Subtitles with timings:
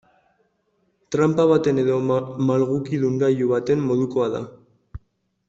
[1.15, 1.97] Tranpa baten edo
[2.47, 4.43] malgukidun gailu baten modukoa da.